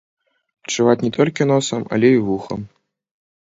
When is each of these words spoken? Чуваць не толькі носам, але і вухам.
Чуваць 0.71 1.03
не 1.07 1.11
толькі 1.17 1.47
носам, 1.51 1.85
але 1.99 2.09
і 2.15 2.23
вухам. 2.31 2.59